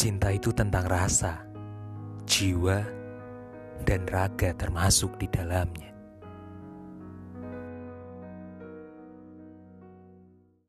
[0.00, 1.44] Cinta itu tentang rasa,
[2.24, 2.80] jiwa,
[3.84, 5.92] dan raga termasuk di dalamnya.